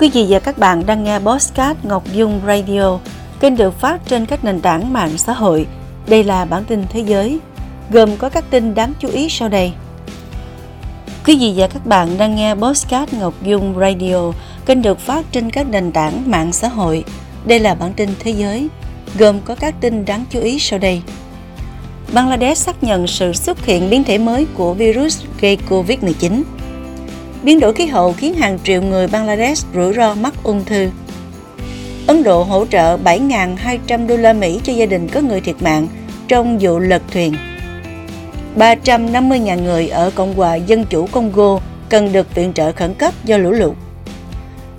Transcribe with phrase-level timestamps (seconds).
[0.00, 2.98] Quý vị và các bạn đang nghe Postcard Ngọc Dung Radio,
[3.40, 5.66] kênh được phát trên các nền tảng mạng xã hội.
[6.06, 7.38] Đây là bản tin thế giới,
[7.90, 9.72] gồm có các tin đáng chú ý sau đây.
[11.26, 14.32] Quý vị và các bạn đang nghe Postcard Ngọc Dung Radio,
[14.66, 17.04] kênh được phát trên các nền tảng mạng xã hội.
[17.44, 18.68] Đây là bản tin thế giới,
[19.18, 21.02] gồm có các tin đáng chú ý sau đây.
[22.12, 26.42] Bangladesh xác nhận sự xuất hiện biến thể mới của virus gây COVID-19.
[27.42, 30.90] Biến đổi khí hậu khiến hàng triệu người Bangladesh rủi ro mắc ung thư.
[32.06, 35.88] Ấn Độ hỗ trợ 7.200 đô la Mỹ cho gia đình có người thiệt mạng
[36.28, 37.34] trong vụ lật thuyền.
[38.56, 43.36] 350.000 người ở Cộng hòa Dân chủ Congo cần được viện trợ khẩn cấp do
[43.36, 43.76] lũ lụt.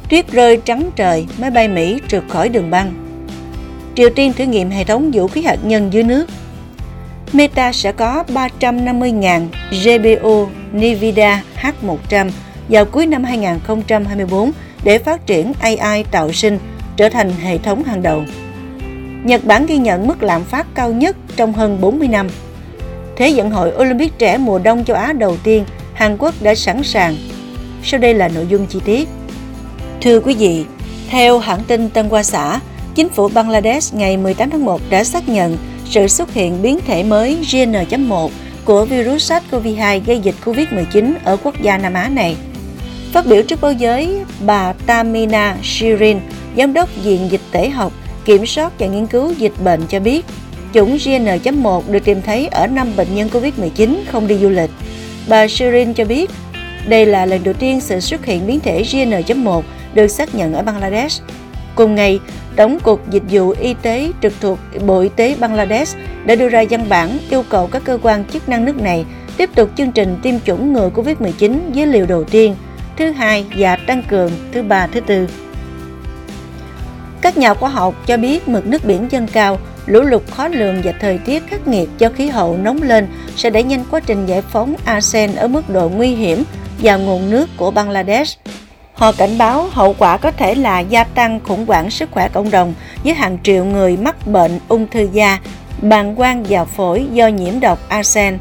[0.10, 2.94] Tuyết rơi trắng trời, máy bay Mỹ trượt khỏi đường băng.
[3.96, 6.26] Triều Tiên thử nghiệm hệ thống vũ khí hạt nhân dưới nước.
[7.34, 12.30] Meta sẽ có 350.000 GPU NVIDIA H100
[12.72, 14.52] vào cuối năm 2024
[14.84, 16.60] để phát triển AI tạo sinh
[16.98, 18.24] trở thành hệ thống hàng đầu.
[19.24, 22.28] Nhật Bản ghi nhận mức lạm phát cao nhất trong hơn 40 năm.
[23.16, 26.84] Thế vận hội Olympic trẻ mùa đông châu Á đầu tiên, Hàn Quốc đã sẵn
[26.84, 27.16] sàng.
[27.84, 29.10] Sau đây là nội dung chi tiết.
[30.02, 30.66] Thưa quý vị,
[31.10, 32.60] theo hãng tin Tân Hoa Xã,
[32.96, 37.04] chính phủ Bangladesh ngày 18 tháng 1 đã xác nhận sự xuất hiện biến thể
[37.04, 38.30] mới GN.1
[38.66, 42.36] của virus SARS-CoV-2 gây dịch COVID-19 ở quốc gia Nam Á này.
[43.12, 46.20] Phát biểu trước báo giới, bà Tamina Shirin,
[46.58, 47.94] giám đốc viện dịch tễ học,
[48.26, 50.26] kiểm soát và nghiên cứu dịch bệnh cho biết,
[50.74, 54.70] chủng GN.1 được tìm thấy ở 5 bệnh nhân COVID-19 không đi du lịch.
[55.30, 56.30] Bà Shirin cho biết,
[56.88, 59.62] đây là lần đầu tiên sự xuất hiện biến thể GN.1
[59.94, 61.24] được xác nhận ở Bangladesh.
[61.76, 62.20] Cùng ngày,
[62.56, 66.64] Tổng cục Dịch vụ Y tế trực thuộc Bộ Y tế Bangladesh đã đưa ra
[66.70, 69.06] văn bản yêu cầu các cơ quan chức năng nước này
[69.38, 72.56] tiếp tục chương trình tiêm chủng ngừa COVID-19 với liều đầu tiên–
[72.98, 75.28] thứ hai và tăng cường thứ ba thứ tư.
[77.22, 80.82] Các nhà khoa học cho biết mực nước biển dâng cao, lũ lụt khó lường
[80.84, 84.26] và thời tiết khắc nghiệt do khí hậu nóng lên sẽ đẩy nhanh quá trình
[84.26, 86.44] giải phóng arsen ở mức độ nguy hiểm
[86.80, 88.40] vào nguồn nước của Bangladesh.
[88.94, 92.52] Họ cảnh báo hậu quả có thể là gia tăng khủng hoảng sức khỏe cộng
[92.52, 92.74] đồng
[93.04, 95.40] với hàng triệu người mắc bệnh ung thư da,
[95.82, 98.38] bàng quang và phổi do nhiễm độc arsen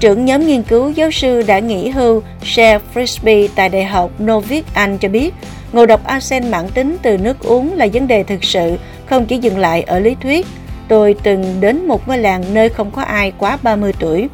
[0.00, 4.64] Trưởng nhóm nghiên cứu giáo sư đã nghỉ hưu Shea Frisby tại Đại học Novik
[4.74, 5.34] Anh cho biết,
[5.72, 8.76] ngộ độc arsen mãn tính từ nước uống là vấn đề thực sự,
[9.06, 10.46] không chỉ dừng lại ở lý thuyết.
[10.88, 14.28] Tôi từng đến một ngôi làng nơi không có ai quá 30 tuổi.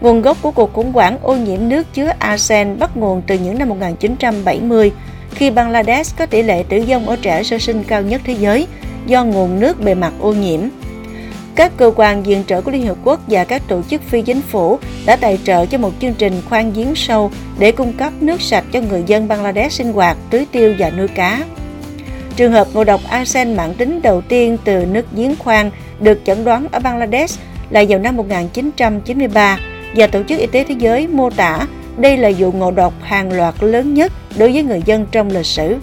[0.00, 3.58] Nguồn gốc của cuộc khủng hoảng ô nhiễm nước chứa arsen bắt nguồn từ những
[3.58, 4.92] năm 1970,
[5.30, 8.66] khi Bangladesh có tỷ lệ tử vong ở trẻ sơ sinh cao nhất thế giới
[9.06, 10.60] do nguồn nước bề mặt ô nhiễm.
[11.56, 14.42] Các cơ quan viện trợ của Liên Hợp Quốc và các tổ chức phi chính
[14.42, 18.40] phủ đã tài trợ cho một chương trình khoan giếng sâu để cung cấp nước
[18.40, 21.44] sạch cho người dân Bangladesh sinh hoạt, tưới tiêu và nuôi cá.
[22.36, 26.44] Trường hợp ngộ độc arsen mạng tính đầu tiên từ nước giếng khoan được chẩn
[26.44, 27.40] đoán ở Bangladesh
[27.70, 29.58] là vào năm 1993
[29.96, 31.66] và Tổ chức Y tế Thế giới mô tả
[31.96, 35.46] đây là vụ ngộ độc hàng loạt lớn nhất đối với người dân trong lịch
[35.46, 35.76] sử.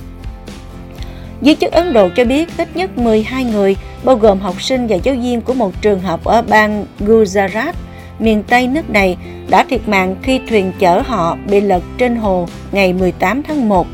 [1.41, 4.95] Giới chức Ấn Độ cho biết ít nhất 12 người, bao gồm học sinh và
[4.95, 7.73] giáo viên của một trường học ở bang Gujarat,
[8.19, 9.17] miền Tây nước này,
[9.49, 13.87] đã thiệt mạng khi thuyền chở họ bị lật trên hồ ngày 18 tháng 1.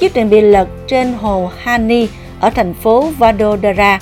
[0.00, 2.08] Chiếc thuyền bị lật trên hồ Hani
[2.40, 3.98] ở thành phố Vadodara,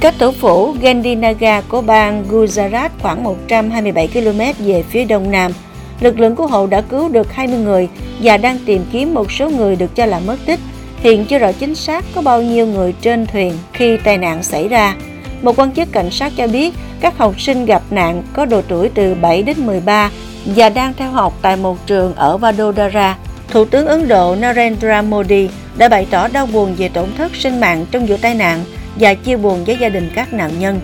[0.00, 5.52] cách thủ phủ Gandhinagar của bang Gujarat khoảng 127 km về phía đông nam.
[6.00, 7.88] Lực lượng cứu hộ đã cứu được 20 người
[8.22, 10.60] và đang tìm kiếm một số người được cho là mất tích
[11.04, 14.68] Hiện chưa rõ chính xác có bao nhiêu người trên thuyền khi tai nạn xảy
[14.68, 14.96] ra.
[15.42, 18.90] Một quan chức cảnh sát cho biết các học sinh gặp nạn có độ tuổi
[18.94, 20.10] từ 7 đến 13
[20.44, 23.18] và đang theo học tại một trường ở Vadodara.
[23.48, 27.60] Thủ tướng Ấn Độ Narendra Modi đã bày tỏ đau buồn về tổn thất sinh
[27.60, 28.64] mạng trong vụ tai nạn
[28.96, 30.80] và chia buồn với gia đình các nạn nhân.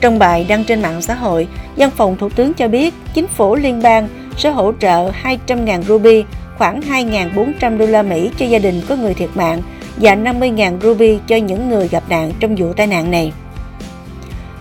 [0.00, 1.46] Trong bài đăng trên mạng xã hội,
[1.76, 6.24] văn phòng thủ tướng cho biết chính phủ liên bang sẽ hỗ trợ 200.000 ruby
[6.58, 9.62] khoảng 2.400 đô la Mỹ cho gia đình có người thiệt mạng
[9.96, 13.32] và 50.000 ruby cho những người gặp nạn trong vụ tai nạn này.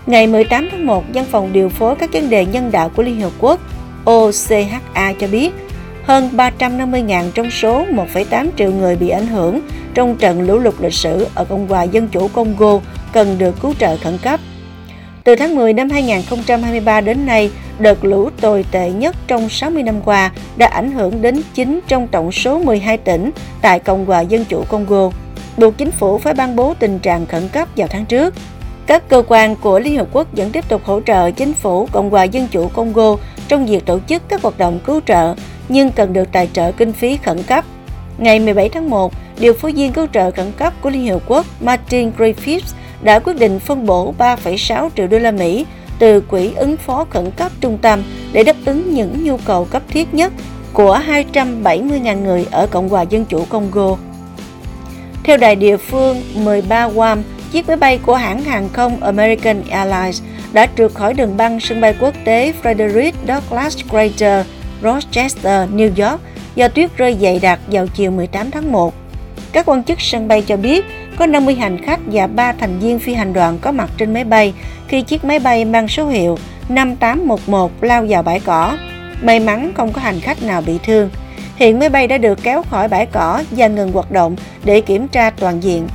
[0.05, 3.21] Ngày 18 tháng 1, Văn phòng điều phối các vấn đề nhân đạo của Liên
[3.21, 3.59] Hợp Quốc
[4.05, 5.51] OCHA cho biết
[6.03, 9.61] hơn 350.000 trong số 1,8 triệu người bị ảnh hưởng
[9.93, 12.79] trong trận lũ lụt lịch sử ở Cộng hòa Dân chủ Congo
[13.13, 14.39] cần được cứu trợ khẩn cấp.
[15.23, 20.01] Từ tháng 10 năm 2023 đến nay, đợt lũ tồi tệ nhất trong 60 năm
[20.05, 23.31] qua đã ảnh hưởng đến 9 trong tổng số 12 tỉnh
[23.61, 25.09] tại Cộng hòa Dân chủ Congo,
[25.57, 28.33] buộc chính phủ phải ban bố tình trạng khẩn cấp vào tháng trước.
[28.87, 32.09] Các cơ quan của Liên Hợp Quốc vẫn tiếp tục hỗ trợ chính phủ Cộng
[32.09, 33.15] hòa Dân chủ Congo
[33.47, 35.35] trong việc tổ chức các hoạt động cứu trợ,
[35.69, 37.65] nhưng cần được tài trợ kinh phí khẩn cấp.
[38.17, 41.45] Ngày 17 tháng 1, điều phối viên cứu trợ khẩn cấp của Liên Hợp Quốc
[41.59, 45.65] Martin Griffiths đã quyết định phân bổ 3,6 triệu đô la Mỹ
[45.99, 49.81] từ Quỹ ứng phó khẩn cấp trung tâm để đáp ứng những nhu cầu cấp
[49.89, 50.33] thiết nhất
[50.73, 53.97] của 270.000 người ở Cộng hòa Dân chủ Congo.
[55.23, 60.21] Theo đài địa phương 13 Guam, chiếc máy bay của hãng hàng không American Airlines
[60.53, 64.45] đã trượt khỏi đường băng sân bay quốc tế Frederick Douglass Greater
[64.83, 66.21] Rochester, New York
[66.55, 68.93] do tuyết rơi dày đặc vào chiều 18 tháng 1.
[69.51, 70.85] Các quan chức sân bay cho biết
[71.17, 74.23] có 50 hành khách và 3 thành viên phi hành đoàn có mặt trên máy
[74.23, 74.53] bay
[74.87, 76.37] khi chiếc máy bay mang số hiệu
[76.69, 78.77] 5811 lao vào bãi cỏ.
[79.21, 81.09] May mắn không có hành khách nào bị thương.
[81.55, 85.07] Hiện máy bay đã được kéo khỏi bãi cỏ và ngừng hoạt động để kiểm
[85.07, 85.87] tra toàn diện.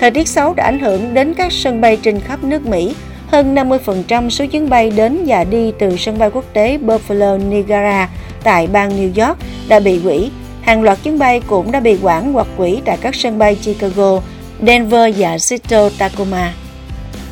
[0.00, 2.94] Thời tiết xấu đã ảnh hưởng đến các sân bay trên khắp nước Mỹ.
[3.26, 8.08] Hơn 50% số chuyến bay đến và đi từ sân bay quốc tế Buffalo, Niagara
[8.42, 9.38] tại bang New York
[9.68, 10.30] đã bị hủy.
[10.62, 14.20] Hàng loạt chuyến bay cũng đã bị hoãn hoặc hủy tại các sân bay Chicago,
[14.66, 16.54] Denver và Seattle, Tacoma.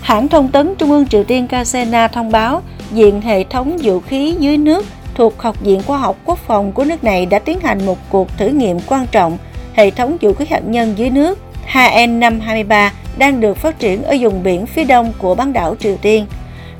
[0.01, 4.35] Hãng thông tấn Trung ương Triều Tiên KCNA thông báo Viện Hệ thống Vũ khí
[4.39, 7.87] dưới nước thuộc Học viện Khoa học Quốc phòng của nước này đã tiến hành
[7.87, 9.39] một cuộc thử nghiệm quan trọng
[9.75, 11.39] hệ thống vũ khí hạt nhân dưới nước
[11.73, 16.27] HN-523 đang được phát triển ở vùng biển phía đông của bán đảo Triều Tiên.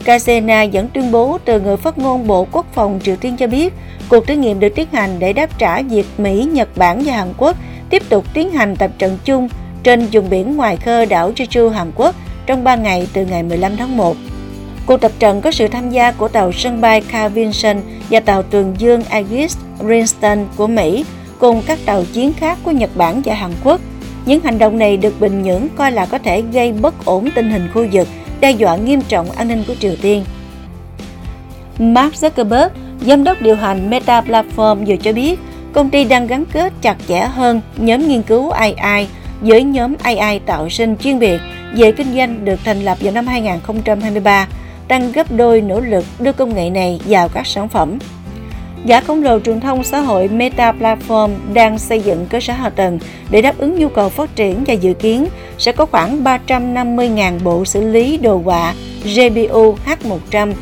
[0.01, 3.73] KCNA dẫn tuyên bố từ người phát ngôn Bộ Quốc phòng Triều Tiên cho biết
[4.09, 7.33] cuộc thử nghiệm được tiến hành để đáp trả việc Mỹ, Nhật Bản và Hàn
[7.39, 7.57] Quốc
[7.91, 9.49] tiếp tục tiến hành tập trận chung
[9.87, 12.15] trên vùng biển ngoài khơi đảo Jeju, Hàn Quốc
[12.47, 14.17] trong 3 ngày từ ngày 15 tháng 1.
[14.87, 17.77] Cuộc tập trận có sự tham gia của tàu sân bay Carl Vinson
[18.11, 21.05] và tàu tuần dương Aegis Princeton của Mỹ
[21.39, 23.81] cùng các tàu chiến khác của Nhật Bản và Hàn Quốc.
[24.27, 27.51] Những hành động này được Bình Nhưỡng coi là có thể gây bất ổn tình
[27.51, 28.09] hình khu vực,
[28.41, 30.25] đe dọa nghiêm trọng an ninh của Triều Tiên.
[31.79, 32.69] Mark Zuckerberg,
[33.01, 35.41] giám đốc điều hành Meta Platform vừa cho biết
[35.73, 39.07] công ty đang gắn kết chặt chẽ hơn nhóm nghiên cứu AI
[39.41, 41.41] với nhóm AI tạo sinh chuyên biệt
[41.77, 44.49] về kinh doanh được thành lập vào năm 2023,
[44.89, 47.99] tăng gấp đôi nỗ lực đưa công nghệ này vào các sản phẩm.
[48.85, 52.71] Giả khổng lồ truyền thông xã hội Meta Platform đang xây dựng cơ sở hạ
[52.71, 52.99] tầng
[53.31, 55.27] để đáp ứng nhu cầu phát triển và dự kiến
[55.59, 58.75] sẽ có khoảng 350.000 bộ xử lý đồ họa
[59.05, 60.53] GPU H100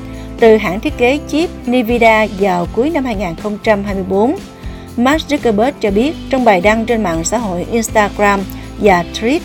[0.40, 4.36] từ hãng thiết kế chip Nvidia vào cuối năm 2024.
[4.96, 8.40] Mark Zuckerberg cho biết trong bài đăng trên mạng xã hội Instagram
[8.78, 9.42] và Trip.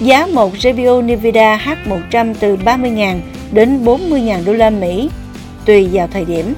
[0.00, 3.20] giá một GPU Nvidia H100 từ 30.000
[3.52, 5.10] đến 40.000 đô la Mỹ
[5.64, 6.54] tùy vào thời điểm.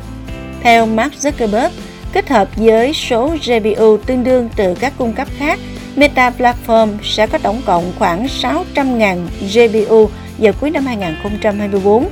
[0.62, 1.70] Theo Mark Zuckerberg,
[2.12, 5.58] kết hợp với số GPU tương đương từ các cung cấp khác,
[5.96, 12.08] Meta Platform sẽ có tổng cộng khoảng 600.000 GPU vào cuối năm 2024.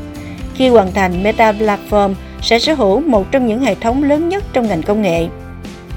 [0.54, 4.44] Khi hoàn thành, Meta Platform sẽ sở hữu một trong những hệ thống lớn nhất
[4.52, 5.26] trong ngành công nghệ.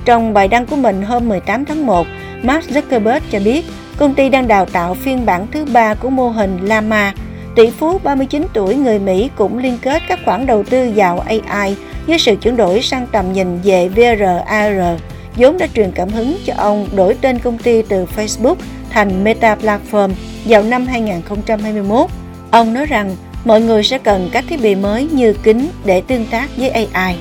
[0.05, 2.07] Trong bài đăng của mình hôm 18 tháng 1,
[2.41, 3.65] Mark Zuckerberg cho biết
[3.97, 7.13] công ty đang đào tạo phiên bản thứ ba của mô hình lama
[7.55, 11.75] Tỷ phú 39 tuổi người Mỹ cũng liên kết các khoản đầu tư vào AI
[12.07, 15.01] với sự chuyển đổi sang tầm nhìn về VR, AR,
[15.35, 18.55] vốn đã truyền cảm hứng cho ông đổi tên công ty từ Facebook
[18.89, 20.09] thành Meta Platform
[20.45, 22.09] vào năm 2021.
[22.51, 26.25] Ông nói rằng mọi người sẽ cần các thiết bị mới như kính để tương
[26.25, 27.15] tác với AI.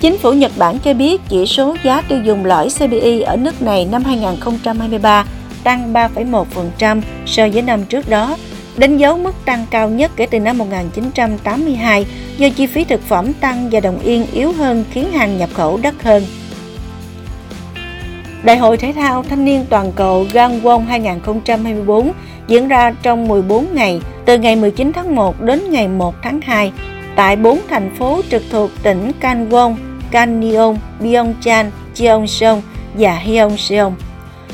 [0.00, 3.62] Chính phủ Nhật Bản cho biết chỉ số giá tiêu dùng lõi CPI ở nước
[3.62, 5.24] này năm 2023
[5.64, 8.36] tăng 3,1% so với năm trước đó,
[8.76, 12.06] đánh dấu mức tăng cao nhất kể từ năm 1982
[12.36, 15.78] do chi phí thực phẩm tăng và đồng yên yếu hơn khiến hàng nhập khẩu
[15.82, 16.22] đắt hơn.
[18.44, 22.12] Đại hội thể thao thanh niên toàn cầu Gangwon 2024
[22.48, 26.72] diễn ra trong 14 ngày từ ngày 19 tháng 1 đến ngày 1 tháng 2
[27.16, 29.74] tại 4 thành phố trực thuộc tỉnh Gangwon,
[30.12, 32.62] Gangneung, Pyeongchang, Cheongsong
[32.94, 33.94] và Hyeongseong.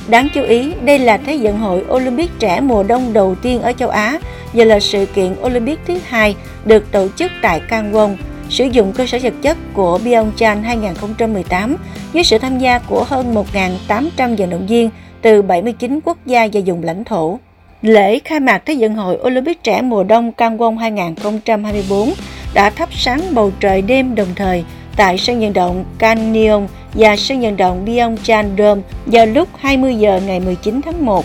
[0.08, 3.72] Đáng chú ý, đây là Thế vận hội Olympic trẻ mùa đông đầu tiên ở
[3.72, 4.18] châu Á
[4.52, 8.16] và là sự kiện Olympic thứ hai được tổ chức tại Gangwon,
[8.48, 11.76] sử dụng cơ sở vật chất của Pyeongchang 2018
[12.12, 14.90] với sự tham gia của hơn 1.800 vận động viên
[15.22, 17.38] từ 79 quốc gia và vùng lãnh thổ.
[17.82, 22.12] Lễ khai mạc Thế vận hội Olympic trẻ mùa đông Gangwon 2024
[22.54, 24.64] đã thắp sáng bầu trời đêm đồng thời
[24.96, 30.20] tại sân vận động Canyon và sân vận động Pyeongchang Dome vào lúc 20 giờ
[30.26, 31.24] ngày 19 tháng 1.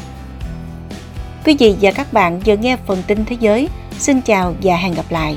[1.45, 3.69] Quý vị và các bạn vừa nghe phần tin thế giới.
[3.98, 5.36] Xin chào và hẹn gặp lại.